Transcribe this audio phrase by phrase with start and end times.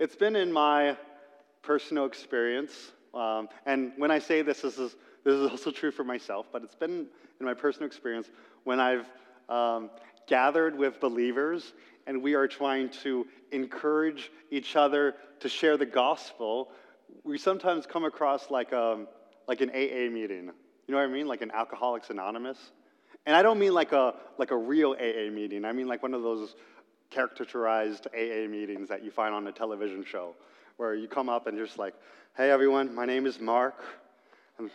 [0.00, 0.96] it's been in my
[1.62, 6.04] personal experience, um, and when I say this, this is, this is also true for
[6.04, 7.06] myself, but it's been
[7.38, 8.30] in my personal experience
[8.64, 9.06] when I've
[9.48, 9.90] um,
[10.26, 11.74] gathered with believers
[12.06, 16.70] and we are trying to encourage each other to share the gospel,
[17.22, 19.08] we sometimes come across like, a, um,
[19.46, 20.50] like an AA meeting.
[20.86, 21.28] You know what I mean?
[21.28, 22.58] Like an Alcoholics Anonymous.
[23.26, 25.66] And I don't mean like a, like a real AA meeting.
[25.66, 26.54] I mean like one of those
[27.10, 30.34] characterized AA meetings that you find on a television show
[30.76, 31.94] where you come up and you're just like,
[32.36, 33.82] hey everyone, my name is Mark.
[34.58, 34.70] And,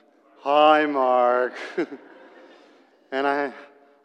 [0.46, 1.54] Hi, Mark.
[3.12, 3.52] and I,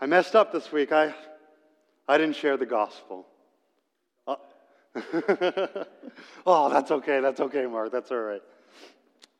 [0.00, 0.91] I messed up this week.
[0.91, 1.12] I,
[2.08, 3.27] I didn't share the gospel.
[4.27, 4.36] Uh,
[6.47, 7.20] oh, that's okay.
[7.20, 7.92] That's okay, Mark.
[7.92, 8.41] That's all right.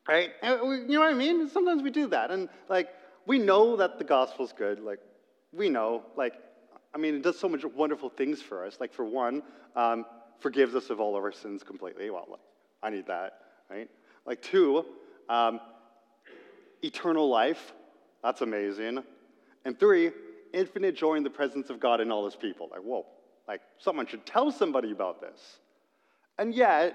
[0.07, 0.31] Right?
[0.43, 1.49] We, you know what I mean?
[1.49, 2.31] Sometimes we do that.
[2.31, 2.91] And like,
[3.27, 4.81] we know that the gospel's good.
[4.81, 5.01] Like,
[5.55, 6.03] we know.
[6.17, 6.35] Like,
[6.95, 8.79] I mean, it does so much wonderful things for us.
[8.81, 9.43] Like, for one,
[9.77, 10.05] um,
[10.41, 12.11] forgives us of all of our sins completely.
[12.11, 12.39] Well,
[12.83, 13.39] I need that,
[13.71, 13.89] right?
[14.27, 14.85] Like, two,
[15.29, 15.61] um,
[16.83, 17.73] eternal life.
[18.23, 19.03] That's amazing.
[19.65, 20.11] And three,
[20.53, 22.69] infinite joy in the presence of God and all his people.
[22.71, 23.07] Like, whoa,
[23.47, 25.59] like someone should tell somebody about this.
[26.39, 26.95] And yet,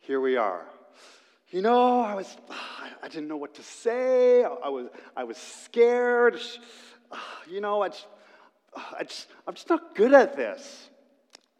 [0.00, 0.66] here we are.
[1.50, 2.36] You know, I was,
[3.02, 4.44] I didn't know what to say.
[4.44, 6.38] I was, I was scared.
[7.48, 8.06] You know, I just,
[8.98, 10.88] I just, I'm just not good at this.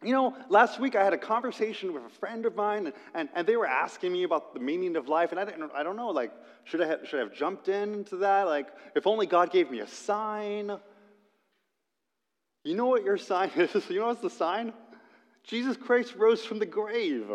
[0.03, 3.29] You know, last week I had a conversation with a friend of mine, and, and,
[3.35, 5.95] and, they were asking me about the meaning of life, and I, didn't, I don't
[5.95, 6.31] know, like,
[6.63, 8.47] should I, have, should I have jumped into that?
[8.47, 10.71] Like, if only God gave me a sign.
[12.63, 13.89] You know what your sign is?
[13.89, 14.73] You know what's the sign?
[15.43, 17.29] Jesus Christ rose from the grave.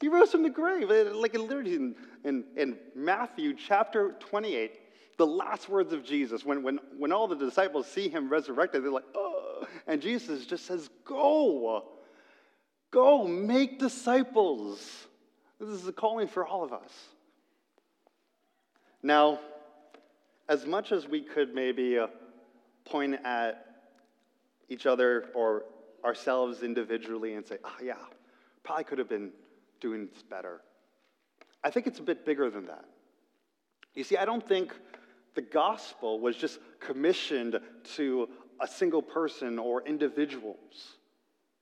[0.00, 0.90] He rose from the grave.
[0.90, 4.72] Like literally in, in, in Matthew chapter 28,
[5.16, 8.90] the last words of Jesus, when, when, when all the disciples see him resurrected, they're
[8.90, 11.84] like, oh, and Jesus just says, go,
[12.90, 15.06] go, make disciples.
[15.58, 16.90] This is a calling for all of us.
[19.02, 19.40] Now,
[20.48, 22.08] as much as we could maybe uh,
[22.84, 23.64] point at
[24.68, 25.64] each other or
[26.04, 27.94] ourselves individually and say, oh, yeah,
[28.62, 29.30] probably could have been
[29.80, 30.60] doing this better.
[31.64, 32.84] I think it's a bit bigger than that.
[33.94, 34.74] You see, I don't think
[35.36, 37.60] the gospel was just commissioned
[37.94, 40.96] to a single person or individuals.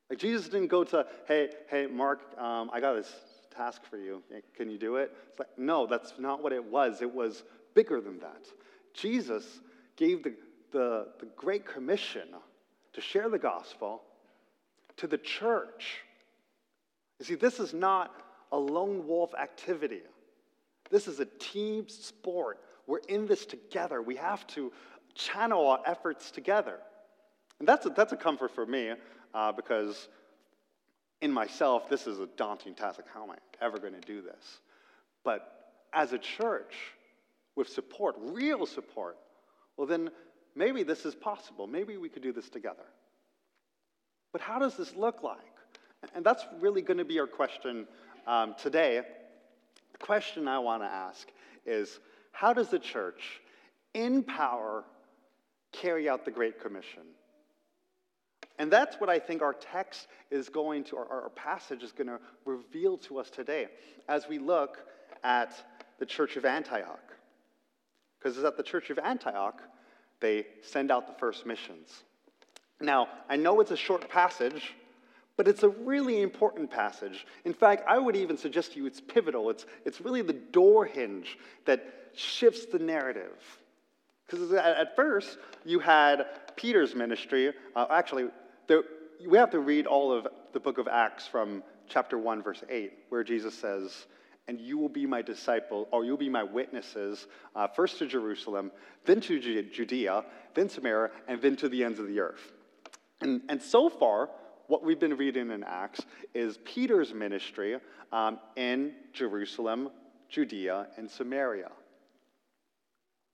[0.09, 3.13] Like Jesus didn't go to, hey, hey, Mark, um, I got this
[3.55, 4.23] task for you.
[4.57, 5.13] Can you do it?
[5.31, 7.03] It's like, no, that's not what it was.
[7.03, 7.43] It was
[7.75, 8.47] bigger than that.
[8.95, 9.61] Jesus
[9.97, 10.35] gave the,
[10.71, 12.29] the, the Great Commission
[12.93, 14.03] to share the gospel
[14.97, 15.99] to the church.
[17.19, 18.15] You see, this is not
[18.53, 20.03] a lone wolf activity.
[20.91, 22.61] This is a team sport.
[22.87, 24.03] We're in this together.
[24.03, 24.73] We have to
[25.15, 26.79] channel our efforts together.
[27.59, 28.93] And that's a, that's a comfort for me
[29.33, 30.09] uh, because
[31.21, 32.99] in myself, this is a daunting task.
[32.99, 34.61] Like, how am I ever going to do this?
[35.25, 36.75] But as a church,
[37.57, 39.17] with support, real support,
[39.77, 40.11] well, then
[40.55, 41.67] maybe this is possible.
[41.67, 42.85] Maybe we could do this together.
[44.33, 45.39] But how does this look like?
[46.15, 47.87] And that's really going to be our question
[48.27, 49.01] um, today.
[49.93, 51.29] The question I want to ask
[51.65, 52.01] is
[52.35, 53.41] how does the church,
[53.95, 54.85] in power,
[55.73, 57.03] carry out the Great Commission?
[58.59, 62.09] And that's what I think our text is going to, our, our passage is going
[62.09, 63.69] to reveal to us today
[64.09, 64.79] as we look
[65.23, 65.55] at
[65.99, 67.13] the church of Antioch.
[68.19, 69.63] Because it's at the church of Antioch
[70.21, 72.03] they send out the first missions.
[72.81, 74.75] Now, I know it's a short passage,
[75.37, 77.27] but it's a really important passage.
[77.45, 79.51] In fact, I would even suggest to you it's pivotal.
[79.51, 83.39] It's, it's really the door hinge that shifts the narrative.
[84.27, 86.27] Because at first, you had
[86.57, 87.53] Peter's ministry.
[87.77, 88.29] Uh, actually,
[89.27, 92.93] we have to read all of the book of Acts from chapter 1, verse 8,
[93.11, 94.07] where Jesus says,
[94.47, 97.27] and you will be my disciple, or you'll be my witnesses,
[97.57, 98.71] uh, first to Jerusalem,
[99.05, 100.25] then to Judea,
[100.55, 102.53] then Samaria, and then to the ends of the earth.
[103.21, 104.29] And, and so far,
[104.67, 106.03] what we've been reading in Acts
[106.35, 107.79] is Peter's ministry
[108.13, 109.91] um, in Jerusalem,
[110.29, 111.71] Judea, and Samaria.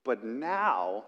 [0.03, 1.05] But now,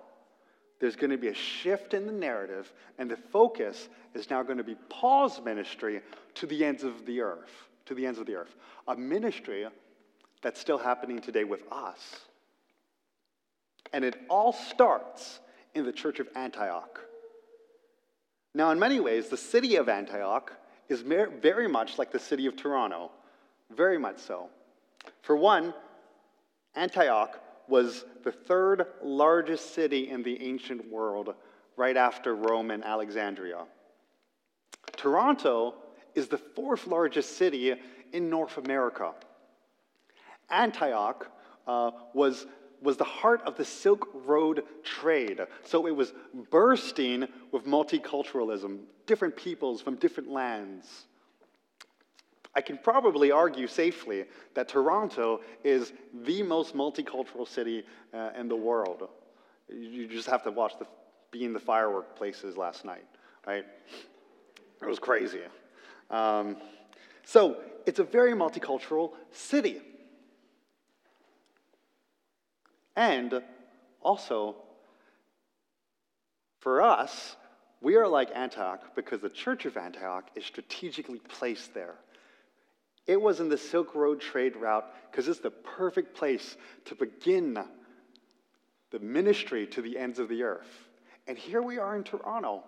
[0.79, 4.57] there's going to be a shift in the narrative, and the focus is now going
[4.57, 6.01] to be Paul's ministry
[6.35, 7.51] to the ends of the earth.
[7.85, 8.55] To the ends of the earth.
[8.87, 9.65] A ministry
[10.41, 12.19] that's still happening today with us.
[13.93, 15.39] And it all starts
[15.73, 16.99] in the church of Antioch.
[18.53, 20.53] Now, in many ways, the city of Antioch
[20.89, 23.09] is very much like the city of Toronto,
[23.75, 24.49] very much so.
[25.21, 25.73] For one,
[26.75, 31.33] Antioch was the third largest city in the ancient world,
[31.75, 33.65] right after Rome and Alexandria.
[34.95, 35.75] Toronto
[36.15, 37.73] is the fourth largest city
[38.11, 39.13] in North America.
[40.49, 41.29] Antioch
[41.67, 42.45] uh, was,
[42.81, 45.39] was the heart of the Silk Road trade.
[45.63, 46.13] So it was
[46.51, 51.05] bursting with multiculturalism, different peoples from different lands.
[52.55, 55.91] I can probably argue safely that Toronto is
[56.23, 57.83] the most multicultural city
[58.13, 59.09] uh, in the world.
[59.69, 60.85] You just have to watch the
[61.33, 63.05] be in the firework places last night,
[63.45, 63.65] right?
[64.81, 65.41] It was crazy.
[66.09, 66.57] Um,
[67.25, 69.81] so it's a very multicultural city.
[72.95, 73.41] And
[74.01, 74.55] also,
[76.59, 77.35] for us,
[77.81, 81.95] we are like Antioch because the church of Antioch is strategically placed there.
[83.05, 86.55] It was in the Silk Road trade route because it's the perfect place
[86.85, 87.57] to begin
[88.91, 90.87] the ministry to the ends of the earth.
[91.27, 92.63] And here we are in Toronto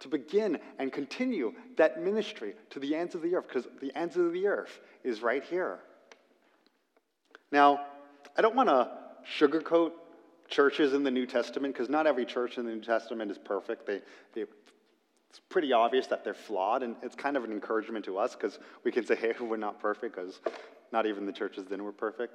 [0.00, 4.16] to begin and continue that ministry to the ends of the earth because the ends
[4.16, 5.80] of the earth is right here.
[7.50, 7.86] Now,
[8.36, 8.90] I don't want to
[9.38, 9.92] sugarcoat
[10.48, 13.86] churches in the New Testament because not every church in the New Testament is perfect.
[13.86, 14.00] They,
[14.34, 14.44] they,
[15.30, 18.58] it's pretty obvious that they're flawed, and it's kind of an encouragement to us because
[18.84, 20.40] we can say, hey, we're not perfect because
[20.92, 22.34] not even the churches then were perfect.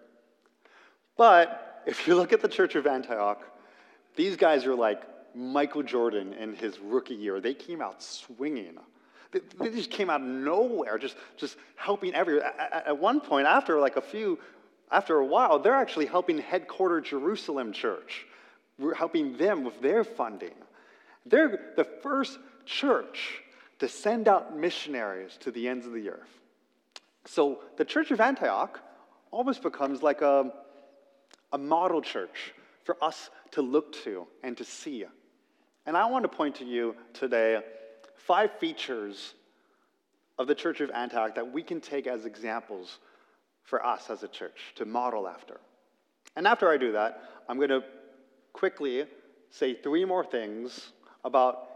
[1.17, 3.41] But if you look at the church of Antioch,
[4.15, 5.01] these guys are like
[5.35, 7.39] Michael Jordan in his rookie year.
[7.39, 8.77] They came out swinging.
[9.31, 12.45] They, just came out of nowhere, just, just helping everyone.
[12.59, 14.37] At, at one point, after like a few,
[14.91, 18.27] after a while, they're actually helping headquarter Jerusalem Church.
[18.77, 20.53] We're helping them with their funding.
[21.25, 23.42] They're the first church
[23.80, 26.39] to send out missionaries to the ends of the earth.
[27.25, 28.80] So the Church of Antioch
[29.31, 30.51] almost becomes like a,
[31.51, 35.06] a model church for us to look to and to see.
[35.86, 37.60] And I want to point to you today
[38.15, 39.33] five features
[40.38, 43.00] of the Church of Antioch that we can take as examples
[43.63, 45.60] for us as a church to model after.
[46.36, 47.83] And after I do that, I'm going to
[48.51, 49.06] quickly
[49.50, 50.92] say three more things
[51.24, 51.69] about,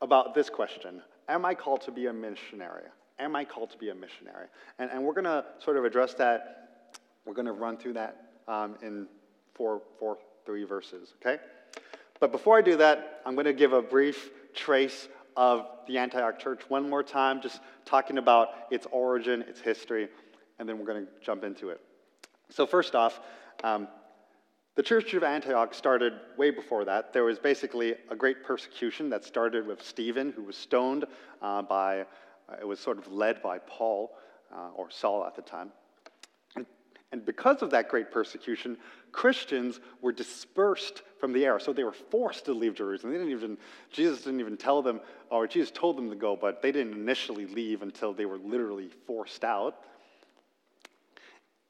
[0.00, 2.84] about this question Am I called to be a missionary?
[3.18, 4.46] Am I called to be a missionary?
[4.78, 6.98] And, and we're going to sort of address that.
[7.24, 9.06] We're going to run through that um, in
[9.54, 11.42] four, four, three verses, okay?
[12.20, 16.38] But before I do that, I'm going to give a brief trace of the Antioch
[16.38, 20.08] church one more time, just talking about its origin, its history,
[20.58, 21.80] and then we're going to jump into it.
[22.50, 23.20] So, first off,
[23.62, 23.88] um,
[24.76, 27.12] the church of Antioch started way before that.
[27.12, 31.04] There was basically a great persecution that started with Stephen, who was stoned
[31.42, 34.16] uh, by, uh, it was sort of led by Paul,
[34.52, 35.70] uh, or Saul at the time.
[37.14, 38.76] And because of that great persecution,
[39.12, 41.60] Christians were dispersed from the air.
[41.60, 43.12] So they were forced to leave Jerusalem.
[43.12, 43.56] They didn't even,
[43.92, 45.00] Jesus didn't even tell them,
[45.30, 48.90] or Jesus told them to go, but they didn't initially leave until they were literally
[49.06, 49.76] forced out.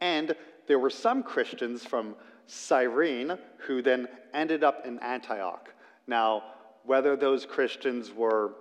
[0.00, 0.34] And
[0.66, 2.14] there were some Christians from
[2.46, 5.70] Cyrene who then ended up in Antioch.
[6.06, 6.42] Now,
[6.84, 8.52] whether those Christians were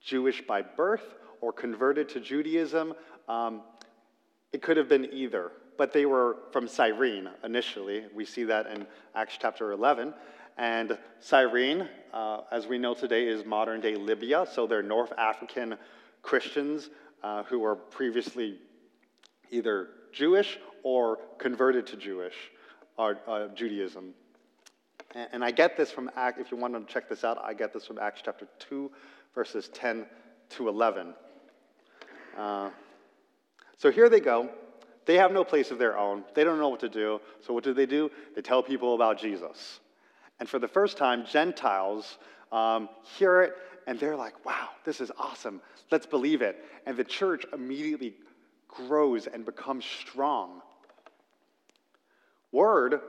[0.00, 2.94] Jewish by birth or converted to Judaism,
[3.28, 3.62] um,
[4.52, 8.06] it could have been either, but they were from Cyrene initially.
[8.14, 10.14] We see that in Acts chapter 11.
[10.58, 14.46] And Cyrene, uh, as we know today, is modern day Libya.
[14.50, 15.76] So they're North African
[16.22, 16.88] Christians
[17.22, 18.58] uh, who were previously
[19.50, 22.34] either Jewish or converted to Jewish
[22.96, 24.14] or uh, Judaism.
[25.14, 27.54] And, and, I get this from Act, if you want to check this out, I
[27.54, 28.90] get this from Acts chapter 2,
[29.34, 30.06] verses 10
[30.50, 31.14] to 11.
[32.36, 32.70] Uh,
[33.76, 34.50] so here they go.
[35.04, 36.24] They have no place of their own.
[36.34, 37.20] They don't know what to do.
[37.46, 38.10] So what do they do?
[38.34, 39.80] They tell people about Jesus.
[40.40, 42.18] And for the first time, Gentiles
[42.52, 43.54] um, hear it
[43.86, 45.60] and they're like, wow, this is awesome.
[45.90, 46.64] Let's believe it.
[46.86, 48.16] And the church immediately
[48.68, 50.60] grows and becomes strong.
[52.56, 53.00] Word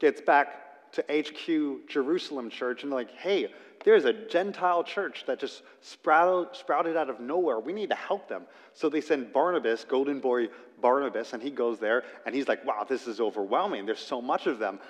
[0.00, 3.52] gets back to HQ Jerusalem Church and they're like, hey,
[3.84, 7.60] there's a Gentile church that just sprouted, sprouted out of nowhere.
[7.60, 8.42] We need to help them.
[8.72, 10.48] So they send Barnabas, Golden Boy
[10.82, 13.86] Barnabas, and he goes there and he's like, wow, this is overwhelming.
[13.86, 14.80] There's so much of them.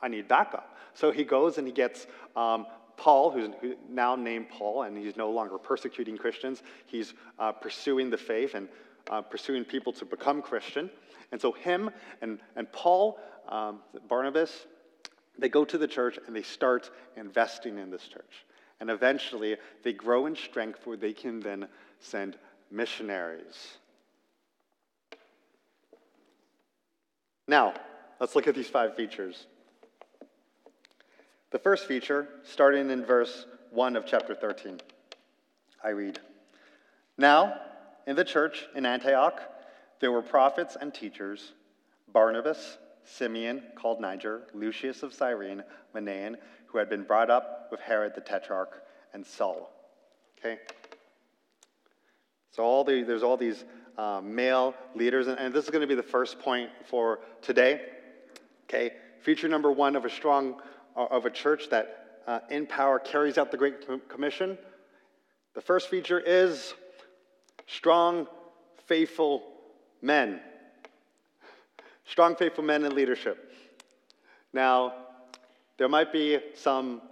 [0.00, 0.76] I need backup.
[0.94, 2.64] So he goes and he gets um,
[2.96, 3.48] Paul, who's
[3.88, 6.62] now named Paul, and he's no longer persecuting Christians.
[6.86, 8.68] He's uh, pursuing the faith and
[9.08, 10.90] uh, pursuing people to become Christian.
[11.32, 11.90] And so him
[12.22, 14.66] and, and Paul, um, Barnabas,
[15.38, 18.46] they go to the church and they start investing in this church.
[18.80, 21.68] And eventually, they grow in strength where they can then
[22.00, 22.36] send
[22.70, 23.78] missionaries.
[27.48, 27.74] Now,
[28.20, 29.46] let's look at these five features.
[31.50, 34.80] The first feature, starting in verse 1 of chapter 13,
[35.82, 36.20] I read
[37.16, 37.58] Now,
[38.08, 39.38] in the church in Antioch,
[40.00, 41.52] there were prophets and teachers
[42.10, 45.62] Barnabas, Simeon, called Niger, Lucius of Cyrene,
[45.94, 46.36] Manaen,
[46.66, 49.70] who had been brought up with Herod the Tetrarch, and Saul.
[50.38, 50.58] Okay?
[52.50, 53.66] So all the, there's all these
[53.98, 57.82] uh, male leaders, and, and this is going to be the first point for today.
[58.64, 58.92] Okay?
[59.20, 60.62] Feature number one of a strong,
[60.96, 64.56] uh, of a church that uh, in power carries out the Great Commission.
[65.54, 66.72] The first feature is
[67.68, 68.26] strong,
[68.86, 69.44] faithful
[70.02, 70.40] men.
[72.04, 73.52] Strong, faithful men in leadership.
[74.52, 74.94] Now,
[75.76, 77.02] there might be some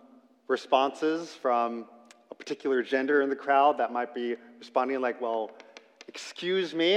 [0.49, 1.87] responses from
[2.31, 5.51] a particular gender in the crowd that might be responding like, well,
[6.09, 6.97] excuse me,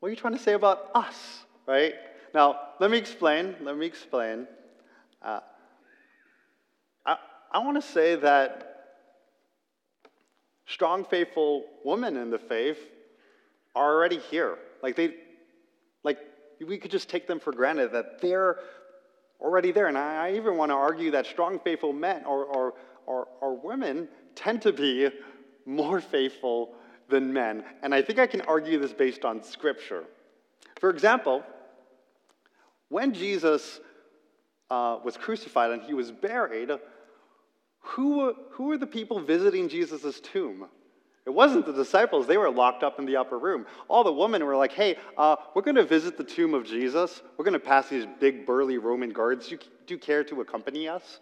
[0.00, 1.94] what are you trying to say about us, right?
[2.34, 3.54] Now, let me explain.
[3.60, 4.46] Let me explain.
[5.22, 5.40] Uh,
[7.04, 7.16] I,
[7.52, 8.67] I want to say that
[10.68, 12.78] strong, faithful women in the faith
[13.74, 14.58] are already here.
[14.82, 15.14] Like they,
[16.04, 16.18] like
[16.64, 18.58] we could just take them for granted that they're
[19.40, 19.86] already there.
[19.86, 22.74] And I, I even want to argue that strong, faithful men or, or,
[23.06, 25.10] or, or women tend to be
[25.66, 26.74] more faithful
[27.08, 27.64] than men.
[27.82, 30.04] And I think I can argue this based on scripture.
[30.78, 31.42] For example,
[32.88, 33.80] when Jesus
[34.70, 36.70] uh, was crucified and he was buried,
[37.88, 40.66] who, who were the people visiting Jesus' tomb?
[41.24, 43.66] It wasn't the disciples, they were locked up in the upper room.
[43.88, 47.22] All the women were like, hey, uh, we're going to visit the tomb of Jesus.
[47.36, 49.48] We're going to pass these big, burly Roman guards.
[49.48, 51.20] Do you, do you care to accompany us?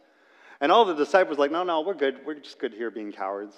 [0.61, 2.21] And all the disciples were like, no, no, we're good.
[2.25, 3.55] We're just good here being cowards.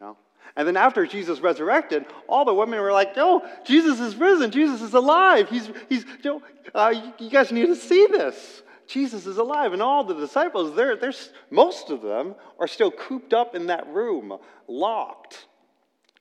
[0.00, 0.16] You know?
[0.56, 4.50] And then after Jesus resurrected, all the women were like, "No, Jesus is risen.
[4.50, 5.48] Jesus is alive.
[5.48, 6.42] He's, he's, you, know,
[6.74, 8.62] uh, you guys need to see this.
[8.88, 11.12] Jesus is alive." And all the disciples, they're, they're,
[11.50, 15.46] most of them are still cooped up in that room, locked.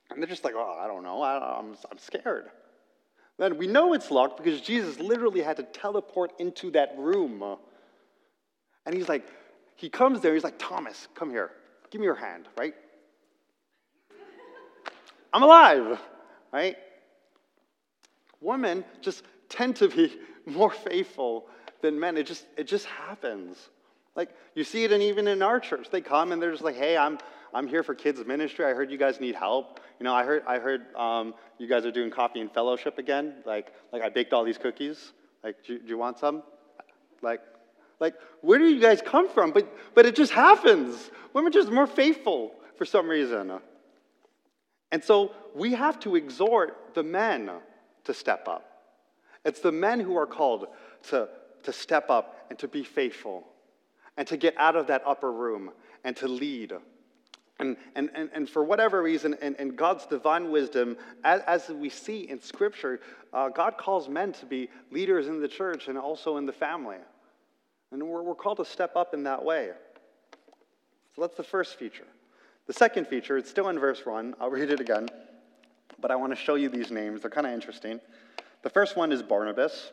[0.09, 1.21] And they're just like, oh, I don't know.
[1.21, 2.50] I, I'm, I'm scared.
[3.38, 7.57] Then we know it's locked because Jesus literally had to teleport into that room.
[8.86, 9.27] And he's like,
[9.75, 11.51] he comes there, he's like, Thomas, come here.
[11.91, 12.74] Give me your hand, right?
[15.33, 16.00] I'm alive,
[16.51, 16.77] right?
[18.41, 21.47] Women just tend to be more faithful
[21.81, 22.17] than men.
[22.17, 23.57] It just, it just happens.
[24.15, 25.89] Like you see it in, even in our church.
[25.91, 27.19] They come and they're just like, hey, I'm,
[27.53, 28.65] I'm here for kids ministry.
[28.65, 29.79] I heard you guys need help.
[30.00, 33.36] You know, I heard, I heard um, you guys are doing coffee and fellowship again.
[33.46, 35.13] Like, like I baked all these cookies.
[35.43, 36.43] Like, do, do you want some?
[37.22, 37.41] Like,
[38.00, 39.51] like, where do you guys come from?
[39.51, 41.10] But, but it just happens.
[41.34, 43.60] Women just more faithful for some reason.
[44.91, 47.50] And so we have to exhort the men
[48.05, 48.65] to step up.
[49.43, 50.67] It's the men who are called
[51.10, 51.27] to,
[51.67, 53.43] to step up and to be faithful
[54.15, 55.69] and to get out of that upper room
[56.05, 56.71] and to lead.
[57.59, 60.95] And, and, and, and for whatever reason, in, in God's divine wisdom,
[61.25, 63.01] as, as we see in Scripture,
[63.33, 67.00] uh, God calls men to be leaders in the church and also in the family.
[67.91, 69.71] And we're, we're called to step up in that way.
[71.15, 72.07] So that's the first feature.
[72.67, 74.36] The second feature, it's still in verse 1.
[74.39, 75.09] I'll read it again,
[76.00, 77.21] but I want to show you these names.
[77.21, 78.00] They're kind of interesting.
[78.62, 79.91] The first one is Barnabas.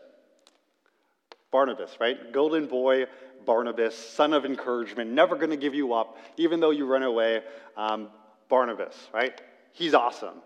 [1.54, 2.32] Barnabas, right?
[2.32, 3.06] Golden boy,
[3.46, 7.42] Barnabas, son of encouragement, never going to give you up, even though you run away.
[7.76, 8.08] Um,
[8.48, 9.40] Barnabas, right?
[9.72, 10.42] He's awesome.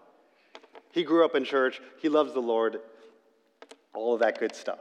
[0.93, 2.81] He grew up in church, he loves the Lord,
[3.95, 4.81] all of that good stuff.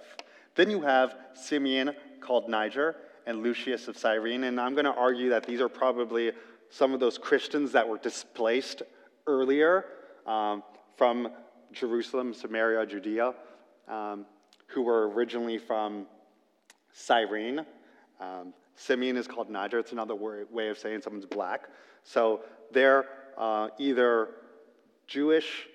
[0.55, 5.29] Then you have Simeon, called Niger, and Lucius of Cyrene, and I'm going to argue
[5.29, 6.33] that these are probably
[6.69, 8.81] some of those Christians that were displaced
[9.27, 9.85] earlier
[10.25, 10.61] um,
[10.97, 11.29] from
[11.71, 13.33] Jerusalem, Samaria, Judea,
[13.87, 14.25] um,
[14.67, 16.05] who were originally from
[16.97, 17.65] Cyrene.
[18.19, 19.79] Um, Simeon is called Niger.
[19.79, 21.69] It's another way of saying someone's black.
[22.03, 23.05] So they're
[23.37, 24.29] uh, either
[25.05, 25.67] Jewish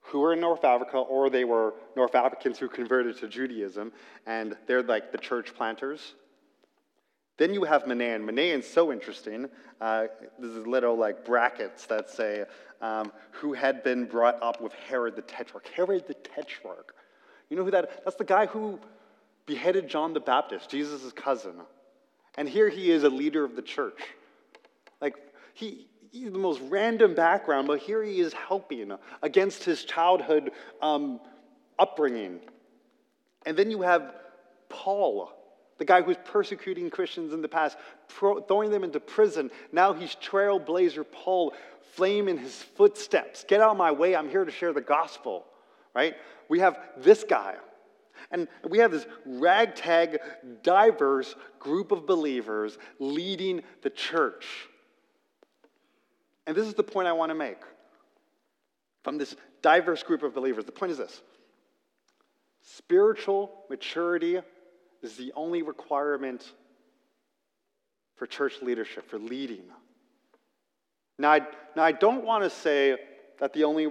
[0.00, 3.92] who were in North Africa or they were North Africans who converted to Judaism,
[4.26, 6.14] and they're like the church planters.
[7.36, 8.24] Then you have Manaen.
[8.24, 9.48] Manaen's so interesting.
[9.80, 10.06] Uh,
[10.38, 12.44] there's little like brackets that say
[12.80, 15.68] um, who had been brought up with Herod the Tetrarch.
[15.68, 16.94] Herod the Tetrarch.
[17.50, 18.02] You know who that?
[18.04, 18.80] That's the guy who
[19.48, 21.54] beheaded John the Baptist, Jesus' cousin.
[22.36, 24.00] And here he is a leader of the church.
[25.00, 25.16] Like,
[25.54, 31.18] he, he's the most random background, but here he is helping against his childhood um,
[31.80, 32.38] upbringing.
[33.44, 34.14] And then you have
[34.68, 35.32] Paul,
[35.78, 37.76] the guy who's persecuting Christians in the past,
[38.06, 39.50] pro- throwing them into prison.
[39.72, 41.54] Now he's trailblazer Paul,
[41.94, 43.44] flame in his footsteps.
[43.48, 45.46] Get out of my way, I'm here to share the gospel,
[45.94, 46.14] right?
[46.48, 47.56] We have this guy
[48.30, 50.18] and we have this ragtag,
[50.62, 54.46] diverse group of believers leading the church.
[56.46, 57.58] And this is the point I want to make.
[59.08, 60.64] from this diverse group of believers.
[60.66, 61.22] The point is this
[62.62, 64.38] spiritual maturity
[65.02, 66.52] is the only requirement
[68.16, 69.62] for church leadership, for leading.
[71.18, 71.40] Now, I,
[71.76, 72.96] now I don't want to say
[73.38, 73.88] that the only,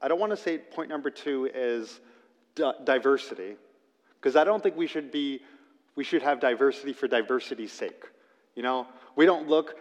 [0.00, 2.00] I don't want to say point number two is
[2.84, 3.56] diversity,
[4.20, 5.40] because I don't think we should be,
[5.96, 8.04] we should have diversity for diversity's sake.
[8.54, 9.76] You know, we don't look,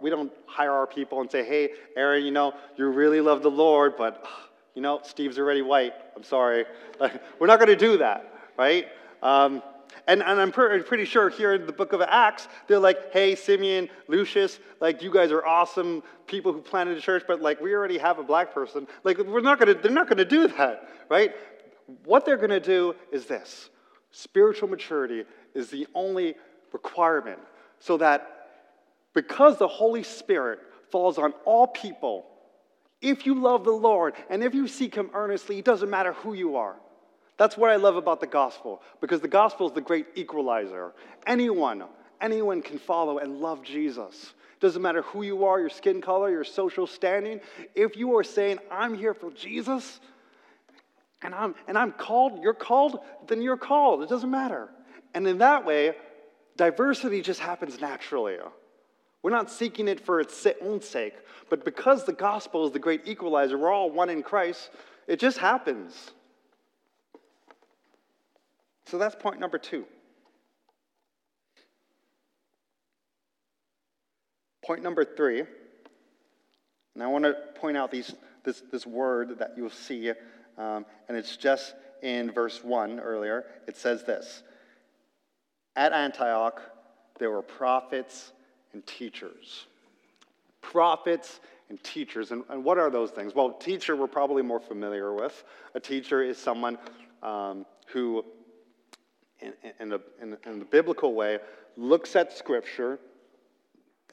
[0.00, 3.50] we don't hire our people and say, hey, Aaron, you know, you really love the
[3.50, 4.26] Lord, but,
[4.74, 5.92] you know, Steve's already white.
[6.16, 6.64] I'm sorry.
[7.38, 8.86] we're not going to do that, right?
[9.22, 9.62] Um,
[10.06, 13.88] and, and I'm pretty sure here in the book of Acts, they're like, hey, Simeon,
[14.08, 17.98] Lucius, like, you guys are awesome people who planted a church, but like, we already
[17.98, 18.86] have a black person.
[19.02, 21.34] Like, we're not gonna, they're not gonna do that, right?
[22.04, 23.70] What they're gonna do is this
[24.10, 25.24] spiritual maturity
[25.54, 26.34] is the only
[26.72, 27.40] requirement
[27.78, 28.30] so that
[29.12, 30.60] because the Holy Spirit
[30.90, 32.26] falls on all people,
[33.00, 36.34] if you love the Lord and if you seek Him earnestly, it doesn't matter who
[36.34, 36.76] you are.
[37.36, 40.92] That's what I love about the gospel, because the gospel is the great equalizer.
[41.26, 41.84] Anyone,
[42.20, 44.34] anyone can follow and love Jesus.
[44.60, 47.40] Doesn't matter who you are, your skin color, your social standing.
[47.74, 50.00] If you are saying, I'm here for Jesus,
[51.24, 54.02] and I'm, and I'm called, you're called, then you're called.
[54.02, 54.68] It doesn't matter.
[55.14, 55.94] And in that way,
[56.56, 58.36] diversity just happens naturally.
[59.22, 61.14] We're not seeking it for its own sake,
[61.48, 64.70] but because the gospel is the great equalizer, we're all one in Christ,
[65.08, 66.12] it just happens.
[68.86, 69.86] So that's point number two.
[74.62, 75.40] Point number three,
[76.94, 78.14] and I want to point out these,
[78.44, 80.12] this, this word that you'll see,
[80.58, 83.44] um, and it's just in verse 1 earlier.
[83.66, 84.42] It says this
[85.76, 86.60] At Antioch,
[87.18, 88.32] there were prophets
[88.72, 89.66] and teachers.
[90.60, 92.30] Prophets and teachers.
[92.30, 93.34] And, and what are those things?
[93.34, 95.44] Well, teacher we're probably more familiar with.
[95.74, 96.78] A teacher is someone
[97.22, 98.24] um, who
[99.40, 101.38] in, in, a, in, in the biblical way,
[101.76, 102.98] looks at Scripture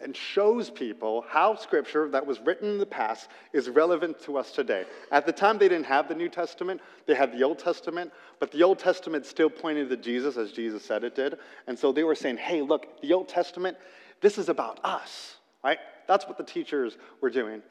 [0.04, 4.52] and shows people how Scripture that was written in the past is relevant to us
[4.52, 4.86] today.
[5.12, 8.52] At the time, they didn't have the New Testament, they had the Old Testament, but
[8.52, 11.38] the Old Testament still pointed to Jesus as Jesus said it did.
[11.68, 13.78] And so they were saying, hey, look, the Old Testament,
[14.22, 15.80] this is about us, right?
[16.08, 17.62] That's what the teachers were doing.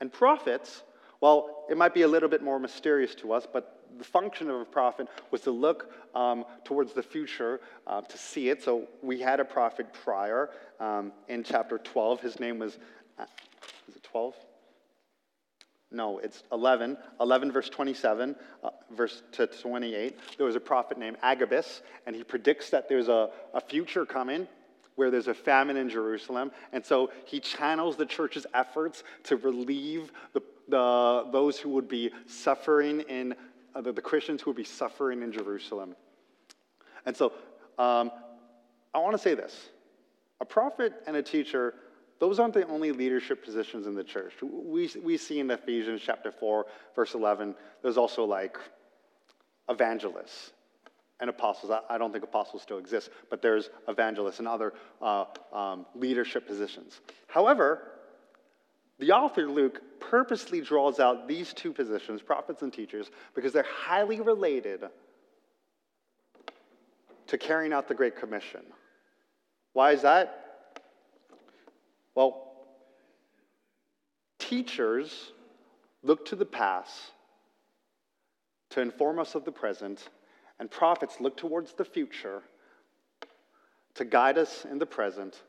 [0.00, 0.82] And prophets,
[1.20, 4.60] well, it might be a little bit more mysterious to us, but the function of
[4.60, 8.60] a prophet was to look um, towards the future uh, to see it.
[8.60, 12.20] So we had a prophet prior um, in chapter 12.
[12.20, 12.78] His name was,
[13.16, 13.26] uh,
[13.88, 14.34] is it 12?
[15.92, 16.96] No, it's 11.
[17.20, 18.34] 11, verse 27,
[18.64, 20.18] uh, verse to 28.
[20.36, 24.48] There was a prophet named Agabus, and he predicts that there's a, a future coming
[24.96, 26.50] where there's a famine in Jerusalem.
[26.72, 32.10] And so he channels the church's efforts to relieve the, the, those who would be
[32.26, 33.34] suffering in
[33.74, 35.94] uh, the, the, Christians who would be suffering in Jerusalem.
[37.06, 37.32] And so
[37.78, 38.10] um,
[38.94, 39.68] I want to say this
[40.40, 41.74] a prophet and a teacher,
[42.18, 44.34] those aren't the only leadership positions in the church.
[44.42, 48.58] We, we see in Ephesians chapter 4, verse 11, there's also like
[49.68, 50.52] evangelists
[51.20, 51.70] and apostles.
[51.70, 56.46] I, I don't think apostles still exist, but there's evangelists and other uh, um, leadership
[56.46, 57.00] positions.
[57.28, 57.88] However,
[59.02, 64.20] the author, Luke, purposely draws out these two positions, prophets and teachers, because they're highly
[64.20, 64.84] related
[67.26, 68.60] to carrying out the Great Commission.
[69.72, 70.78] Why is that?
[72.14, 72.52] Well,
[74.38, 75.32] teachers
[76.04, 77.10] look to the past
[78.70, 80.10] to inform us of the present,
[80.60, 82.40] and prophets look towards the future
[83.94, 85.42] to guide us in the present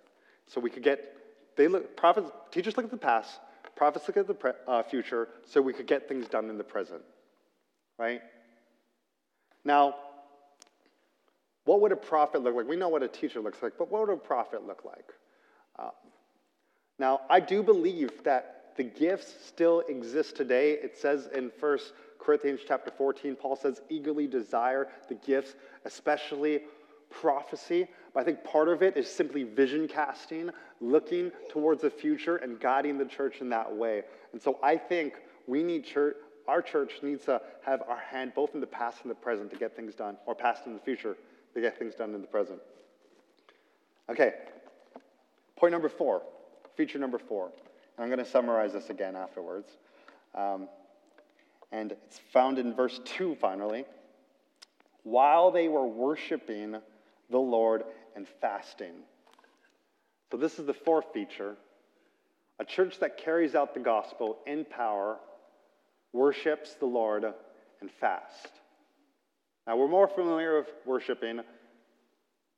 [0.47, 1.13] so we could get
[1.55, 3.39] they look, prophets, teachers look at the past,
[3.75, 6.63] prophets look at the pre, uh, future, so we could get things done in the
[6.63, 7.01] present.
[7.97, 8.21] Right?
[9.63, 9.95] Now,
[11.65, 12.67] what would a prophet look like?
[12.67, 15.13] We know what a teacher looks like, but what would a prophet look like?
[15.79, 15.91] Um,
[16.99, 20.71] now, I do believe that the gifts still exist today.
[20.71, 21.79] It says in 1
[22.19, 26.61] Corinthians chapter 14, Paul says, eagerly desire the gifts, especially
[27.21, 30.49] prophecy, but I think part of it is simply vision casting,
[30.82, 34.04] looking towards the future and guiding the church in that way.
[34.32, 35.15] And so I think
[35.47, 36.15] we need church,
[36.47, 39.58] our church needs to have our hand both in the past and the present to
[39.58, 41.15] get things done, or past and the future
[41.54, 42.60] to get things done in the present.
[44.10, 44.34] Okay,
[45.56, 46.23] point number four,
[46.76, 47.52] feature number four.
[47.97, 49.78] And I'm going to summarize this again afterwards.
[50.36, 50.67] Um,
[51.71, 53.86] and it's found in verse 2 finally.
[55.04, 56.78] While they were worshiping
[57.29, 57.83] the Lord
[58.15, 58.93] and fasting.
[60.31, 61.55] So, this is the fourth feature
[62.59, 65.17] a church that carries out the gospel in power
[66.13, 67.25] worships the Lord
[67.81, 68.49] and fast.
[69.65, 71.41] Now, we're more familiar with worshiping,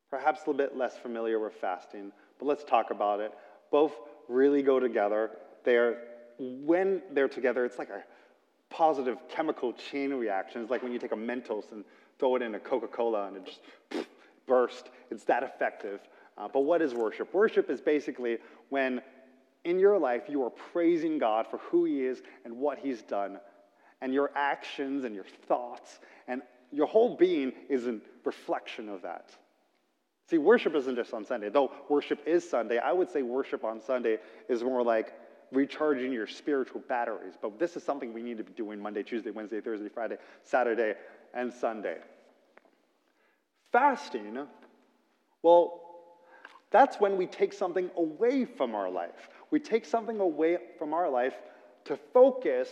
[0.09, 3.31] perhaps a little bit less familiar with fasting, but let's talk about it.
[3.71, 3.93] Both
[4.27, 5.31] really go together.
[5.63, 5.97] They're,
[6.37, 8.03] when they're together, it's like a
[8.69, 10.61] positive chemical chain reaction.
[10.61, 11.85] It's like when you take a Mentos and
[12.19, 14.07] throw it in a Coca Cola and it just
[14.47, 14.89] burst.
[15.11, 16.01] It's that effective.
[16.37, 17.33] Uh, but what is worship?
[17.33, 18.37] Worship is basically
[18.69, 19.01] when
[19.63, 23.39] in your life you are praising God for who He is and what He's done,
[24.01, 29.31] and your actions and your thoughts and your whole being is a reflection of that.
[30.29, 31.49] See, worship isn't just on Sunday.
[31.49, 34.17] Though worship is Sunday, I would say worship on Sunday
[34.49, 35.13] is more like
[35.51, 37.35] recharging your spiritual batteries.
[37.39, 40.95] But this is something we need to be doing Monday, Tuesday, Wednesday, Thursday, Friday, Saturday,
[41.33, 41.97] and Sunday.
[43.75, 44.47] Fasting,
[45.41, 45.81] well,
[46.71, 49.27] that's when we take something away from our life.
[49.51, 51.33] We take something away from our life
[51.83, 52.69] to focus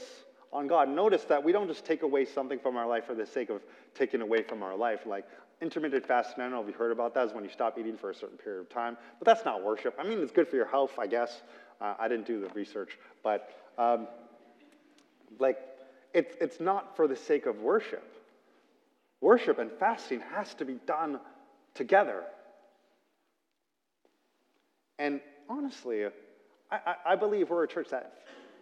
[0.54, 0.88] on God.
[0.88, 3.62] Notice that we don't just take away something from our life for the sake of
[3.94, 5.02] taking away from our life.
[5.06, 5.26] Like
[5.60, 7.98] intermittent fasting, I don't know if you heard about that, is when you stop eating
[7.98, 8.96] for a certain period of time.
[9.20, 9.96] But that's not worship.
[10.00, 11.42] I mean, it's good for your health, I guess.
[11.82, 12.98] Uh, I didn't do the research.
[13.24, 14.08] But um,
[15.38, 15.58] like,
[16.14, 18.10] it, it's not for the sake of worship.
[19.24, 21.18] Worship and fasting has to be done
[21.76, 22.24] together.
[25.00, 26.04] And honestly,
[26.70, 28.16] I, I, believe we're a church that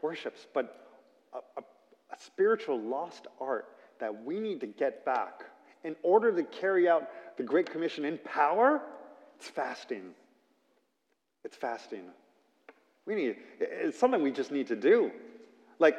[0.04, 1.00] worships, but
[1.34, 1.64] a, a,
[2.14, 3.70] a spiritual lost art
[4.00, 5.46] that we need to get back
[5.84, 8.84] in order to carry out the Great Commission in power,
[9.38, 10.12] it's fasting.
[11.44, 12.04] It's fasting.
[13.08, 15.10] We need, it's something we just need to do.
[15.80, 15.96] Like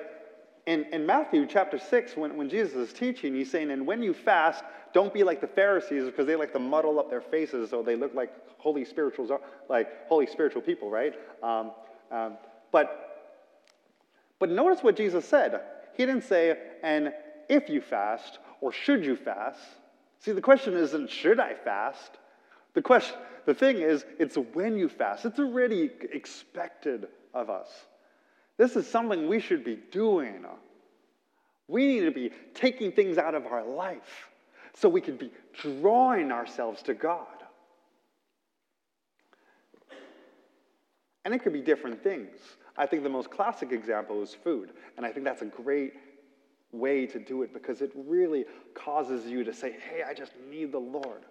[0.66, 4.14] in, in Matthew chapter 6, when, when Jesus is teaching, he's saying, And when you
[4.14, 7.82] fast, don't be like the Pharisees because they like to muddle up their faces so
[7.82, 9.30] they look like holy spirituals,
[9.68, 11.14] like holy spiritual people, right?
[11.42, 11.72] Um,
[12.10, 12.36] um,
[12.70, 13.38] but,
[14.38, 15.60] but notice what Jesus said.
[15.96, 17.12] He didn't say, And
[17.48, 19.58] if you fast, or should you fast?
[20.20, 22.18] See, the question isn't, should I fast?
[22.74, 25.24] The question, the thing is, it's when you fast.
[25.24, 27.68] It's already expected of us.
[28.62, 30.46] This is something we should be doing.
[31.66, 34.28] We need to be taking things out of our life
[34.72, 37.26] so we can be drawing ourselves to God.
[41.24, 42.38] And it could be different things.
[42.76, 44.70] I think the most classic example is food.
[44.96, 45.94] And I think that's a great
[46.70, 48.44] way to do it because it really
[48.74, 51.24] causes you to say, hey, I just need the Lord.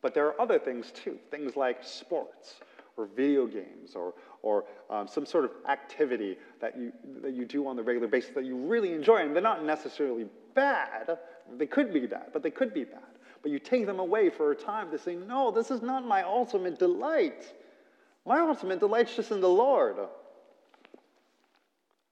[0.00, 2.56] But there are other things too, things like sports
[2.96, 7.66] or video games or, or um, some sort of activity that you, that you do
[7.66, 9.18] on the regular basis that you really enjoy.
[9.18, 11.18] And they're not necessarily bad.
[11.56, 13.00] They could be bad, but they could be bad.
[13.42, 16.22] But you take them away for a time to say, no, this is not my
[16.22, 17.52] ultimate delight.
[18.24, 19.96] My ultimate delight's just in the Lord.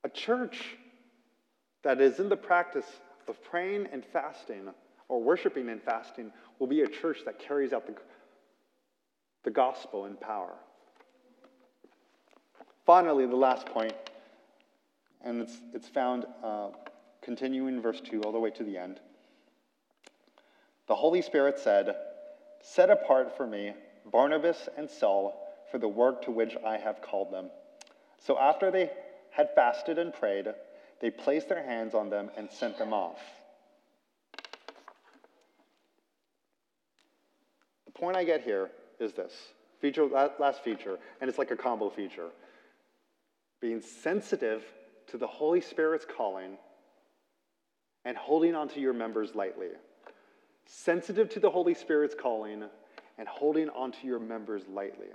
[0.02, 0.76] A church
[1.82, 2.86] that is in the practice
[3.28, 4.68] of praying and fasting
[5.08, 7.94] or worshiping and fasting will be a church that carries out the,
[9.44, 10.54] the gospel in power.
[12.90, 13.94] Finally, the last point,
[15.22, 16.70] and it's, it's found uh,
[17.22, 18.98] continuing verse 2 all the way to the end.
[20.88, 21.94] The Holy Spirit said,
[22.60, 23.74] Set apart for me
[24.10, 27.50] Barnabas and Saul for the work to which I have called them.
[28.18, 28.90] So after they
[29.30, 30.48] had fasted and prayed,
[31.00, 33.20] they placed their hands on them and sent them off.
[37.86, 39.32] The point I get here is this
[39.80, 40.06] feature,
[40.40, 42.30] last feature, and it's like a combo feature
[43.60, 44.64] being sensitive
[45.08, 46.56] to the Holy Spirit's calling
[48.04, 49.68] and holding on to your members lightly.
[50.66, 52.64] Sensitive to the Holy Spirit's calling
[53.18, 55.08] and holding on to your members lightly.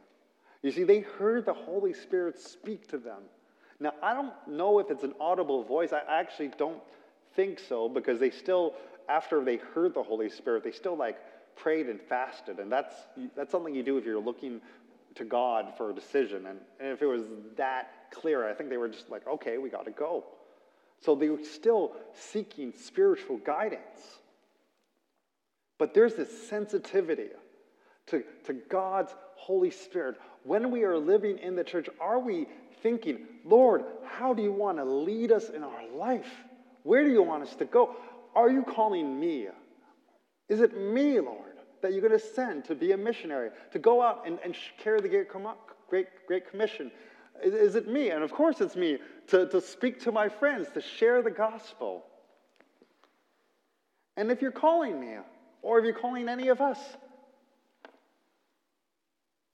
[0.61, 3.23] You see, they heard the Holy Spirit speak to them.
[3.79, 5.91] Now, I don't know if it's an audible voice.
[5.91, 6.81] I actually don't
[7.35, 8.73] think so because they still,
[9.09, 11.17] after they heard the Holy Spirit, they still like
[11.55, 12.59] prayed and fasted.
[12.59, 12.95] And that's,
[13.35, 14.61] that's something you do if you're looking
[15.15, 16.45] to God for a decision.
[16.47, 17.23] And, and if it was
[17.57, 20.25] that clear, I think they were just like, okay, we got to go.
[21.01, 24.19] So they were still seeking spiritual guidance.
[25.77, 27.29] But there's this sensitivity
[28.07, 30.15] to, to God's Holy Spirit.
[30.43, 32.47] When we are living in the church, are we
[32.81, 36.31] thinking, Lord, how do you want to lead us in our life?
[36.83, 37.95] Where do you want us to go?
[38.35, 39.47] Are you calling me?
[40.47, 41.44] Is it me, Lord,
[41.85, 45.01] that you're going to send to be a missionary, to go out and, and carry
[45.01, 45.27] the great,
[45.87, 46.91] great, great commission?
[47.43, 48.09] Is, is it me?
[48.09, 52.03] And of course it's me to, to speak to my friends, to share the gospel.
[54.17, 55.17] And if you're calling me,
[55.61, 56.79] or if you're calling any of us,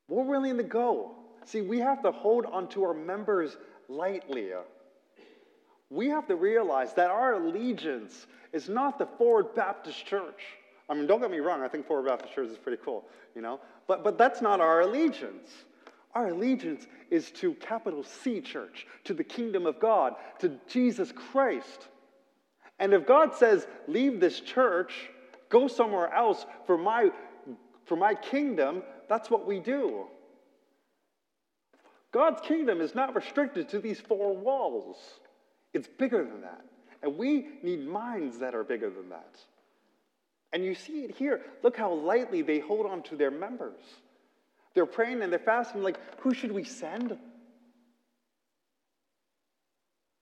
[0.08, 1.12] we're willing to go.
[1.44, 3.58] See, we have to hold onto our members
[3.90, 4.52] lightly.
[5.90, 10.42] we have to realize that our allegiance is not the Forward Baptist Church.
[10.92, 13.42] I mean, don't get me wrong, I think Forward Baptist Church is pretty cool, you
[13.42, 13.62] know?
[13.88, 15.50] But, but that's not our allegiance.
[16.14, 21.88] Our allegiance is to capital C church, to the kingdom of God, to Jesus Christ.
[22.78, 24.92] And if God says, leave this church,
[25.48, 27.10] go somewhere else for my,
[27.86, 30.08] for my kingdom, that's what we do.
[32.12, 34.98] God's kingdom is not restricted to these four walls,
[35.74, 36.66] it's bigger than that.
[37.02, 39.38] And we need minds that are bigger than that.
[40.54, 41.42] And you see it here.
[41.64, 43.80] Look how lightly they hold on to their members.
[44.74, 47.18] They're praying and they're fasting, like, who should we send?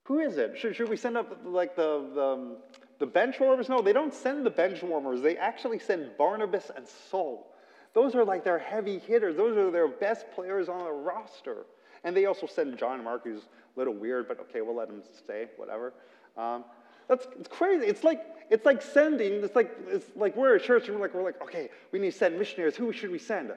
[0.05, 0.57] Who is it?
[0.57, 2.57] Should, should we send up like the, the,
[2.97, 3.69] the bench warmers?
[3.69, 5.21] No, they don't send the bench warmers.
[5.21, 7.53] They actually send Barnabas and Saul.
[7.93, 9.35] Those are like their heavy hitters.
[9.35, 11.65] Those are their best players on the roster.
[12.03, 15.03] And they also send John Mark, who's a little weird, but okay, we'll let him
[15.17, 15.93] stay, whatever.
[16.37, 16.63] Um,
[17.10, 17.86] that's it's crazy.
[17.86, 19.43] It's like it's like sending.
[19.43, 22.12] It's like it's like we're a church and we're like we're like okay, we need
[22.12, 22.76] to send missionaries.
[22.76, 23.52] Who should we send?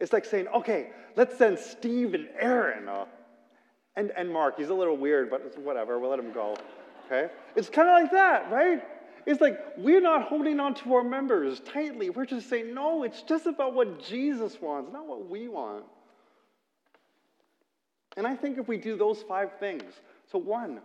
[0.00, 2.88] It's like saying okay, let's send Steve and Aaron.
[2.88, 3.06] Uh,
[3.98, 6.54] and, and Mark, he's a little weird, but whatever, we'll let him go.
[7.06, 7.32] Okay?
[7.54, 8.82] It's kind of like that, right?
[9.24, 12.10] It's like we're not holding on to our members tightly.
[12.10, 15.84] We're just saying, no, it's just about what Jesus wants, not what we want.
[18.18, 19.92] And I think if we do those five things
[20.30, 20.80] so, one,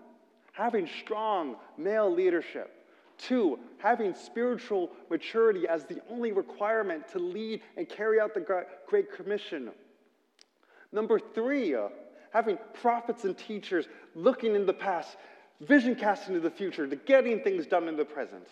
[0.52, 2.78] having strong male leadership.
[3.18, 9.14] Two, having spiritual maturity as the only requirement to lead and carry out the Great
[9.14, 9.70] Commission.
[10.92, 11.76] Number three,
[12.34, 15.18] having prophets and teachers looking in the past,
[15.62, 18.48] vision casting to the future, to getting things done in the present,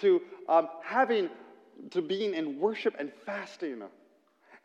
[0.00, 1.28] to um, having,
[1.90, 3.82] to being in worship and fasting,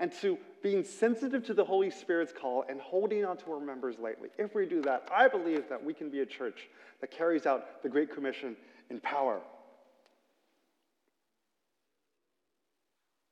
[0.01, 3.97] and to being sensitive to the Holy Spirit's call and holding on to our members
[3.99, 4.29] lightly.
[4.39, 6.67] If we do that, I believe that we can be a church
[7.01, 8.57] that carries out the Great Commission
[8.89, 9.39] in power.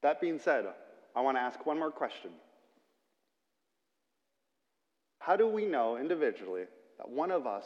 [0.03, 0.67] That being said,
[1.15, 2.29] I want to ask one more question.
[5.17, 6.65] How do we know individually
[6.99, 7.65] that one of us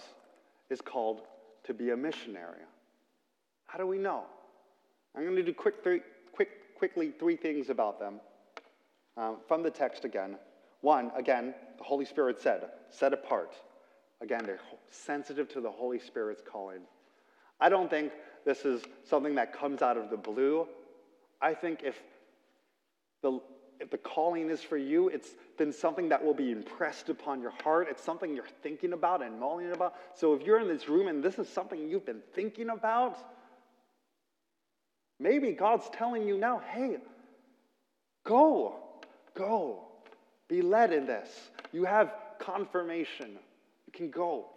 [0.70, 1.24] is called
[1.66, 2.62] to be a missionary?
[3.66, 4.24] How do we know?
[5.14, 6.00] I'm going to do quick three,
[6.32, 8.22] quick, quickly three things about them
[9.18, 10.38] um, from the text again.
[10.82, 13.56] One, again, the Holy Spirit said, set apart.
[14.22, 16.82] Again, they're sensitive to the Holy Spirit's calling.
[17.60, 18.12] I don't think
[18.46, 20.68] this is something that comes out of the blue.
[21.42, 22.02] I think if
[23.22, 23.40] the
[23.80, 27.54] if the calling is for you, it's been something that will be impressed upon your
[27.64, 27.88] heart.
[27.90, 29.96] It's something you're thinking about and mulling about.
[30.16, 33.18] So if you're in this room and this is something you've been thinking about,
[35.20, 36.98] maybe God's telling you now, hey,
[38.26, 38.83] go,
[39.36, 39.86] go,
[40.48, 41.30] be led in this.
[41.72, 43.32] You have confirmation.
[43.88, 44.48] You can go.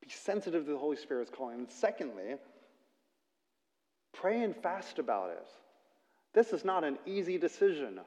[0.00, 1.58] Be sensitive to the Holy Spirit's calling.
[1.58, 2.36] And secondly,
[4.12, 5.48] pray and fast about it.
[6.32, 8.00] This is not an easy decision.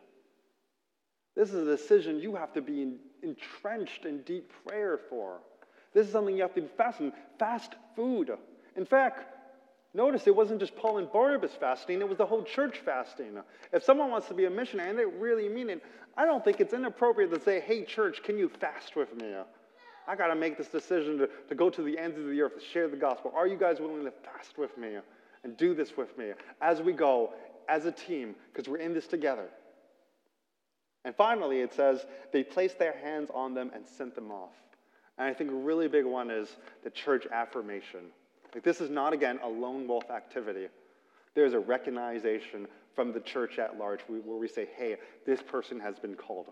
[1.36, 5.39] This is a decision you have to be entrenched in deep prayer for.
[5.93, 8.32] This is something you have to be fasting, fast food.
[8.75, 9.37] In fact,
[9.97, 13.38] notice it wasn't just Paul and Barnabas fasting, it was the whole church fasting.
[13.73, 15.83] If someone wants to be a missionary and they really mean it,
[16.15, 19.33] I don't think it's inappropriate to say, hey, church, can you fast with me?
[20.07, 22.55] I got to make this decision to, to go to the ends of the earth
[22.55, 23.33] to share the gospel.
[23.36, 24.95] Are you guys willing to fast with me
[25.43, 26.31] and do this with me
[26.62, 27.33] as we go
[27.67, 29.47] as a team because we're in this together.
[31.05, 34.53] And finally, it says they placed their hands on them and sent them off.
[35.17, 36.49] And I think a really big one is
[36.83, 38.12] the church affirmation.
[38.57, 40.65] Like this is not, again, a lone wolf activity.
[41.35, 42.65] There's a recognition
[42.95, 44.95] from the church at large where we say, hey,
[45.27, 46.47] this person has been called.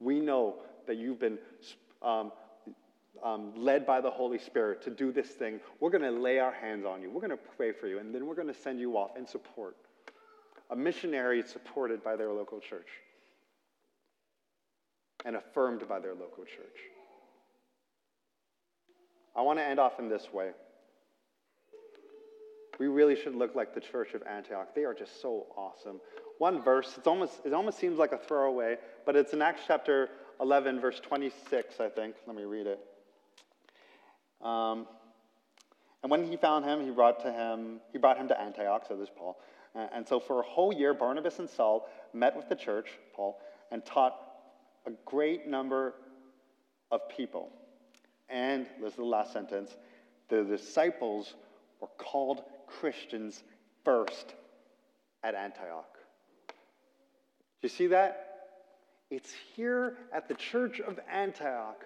[0.00, 0.54] We know
[0.86, 1.36] that you've been
[2.00, 2.32] um,
[3.22, 5.60] um, led by the Holy Spirit to do this thing.
[5.80, 7.10] We're going to lay our hands on you.
[7.10, 9.26] We're going to pray for you, and then we're going to send you off in
[9.26, 9.76] support
[10.70, 12.88] a missionary supported by their local church
[15.26, 16.78] and affirmed by their local church.
[19.36, 20.52] I want to end off in this way.
[22.78, 24.74] We really should look like the church of Antioch.
[24.74, 26.00] They are just so awesome.
[26.38, 30.10] One verse, it's almost, it almost seems like a throwaway, but it's in Acts chapter
[30.40, 32.14] 11, verse 26, I think.
[32.26, 32.80] Let me read it.
[34.40, 34.86] Um,
[36.02, 38.96] and when he found him, he brought to him, he brought him to Antioch, so
[38.96, 39.38] this Paul.
[39.74, 43.84] And so for a whole year, Barnabas and Saul met with the church, Paul, and
[43.84, 44.16] taught
[44.86, 45.94] a great number
[46.90, 47.50] of people.
[48.28, 49.76] And this is the last sentence
[50.28, 51.34] the disciples
[51.80, 53.42] were called Christians
[53.84, 54.34] first
[55.22, 55.98] at Antioch.
[56.48, 56.54] Do
[57.62, 58.24] you see that?
[59.10, 61.84] It's here at the church of Antioch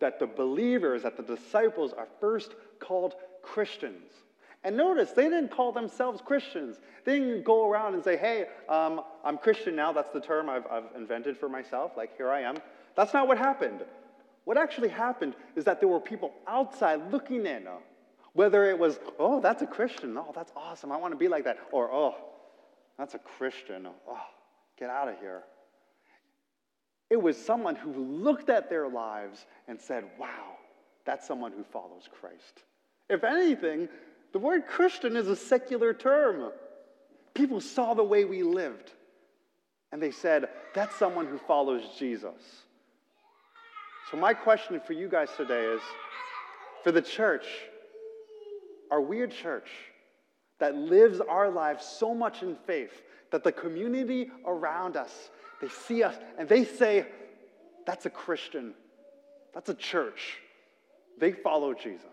[0.00, 4.10] that the believers, that the disciples are first called Christians.
[4.64, 6.78] And notice, they didn't call themselves Christians.
[7.04, 9.92] They didn't go around and say, hey, um, I'm Christian now.
[9.92, 11.92] That's the term I've, I've invented for myself.
[11.96, 12.56] Like, here I am.
[12.96, 13.84] That's not what happened.
[14.44, 17.66] What actually happened is that there were people outside looking in.
[18.34, 20.16] Whether it was, oh, that's a Christian.
[20.18, 20.92] Oh, that's awesome.
[20.92, 21.58] I want to be like that.
[21.72, 22.14] Or, oh,
[22.98, 23.88] that's a Christian.
[24.08, 24.18] Oh,
[24.78, 25.42] get out of here.
[27.10, 30.58] It was someone who looked at their lives and said, wow,
[31.04, 32.64] that's someone who follows Christ.
[33.08, 33.88] If anything,
[34.32, 36.50] the word Christian is a secular term.
[37.34, 38.90] People saw the way we lived
[39.94, 42.64] and they said, that's someone who follows Jesus.
[44.10, 45.80] So, my question for you guys today is
[46.82, 47.46] for the church,
[48.94, 49.68] are we a church
[50.60, 53.02] that lives our lives so much in faith
[53.32, 55.30] that the community around us
[55.60, 57.06] they see us and they say,
[57.86, 58.74] That's a Christian.
[59.54, 60.36] That's a church.
[61.18, 62.04] They follow Jesus.